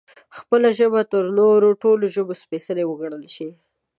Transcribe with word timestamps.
خپله 0.37 0.69
ژبه 0.77 1.01
تر 1.11 1.23
نورو 1.39 1.69
ټولو 1.81 2.05
ژبو 2.15 2.33
سپېڅلې 2.43 2.83
وګڼل 2.87 3.23
شي 3.35 3.49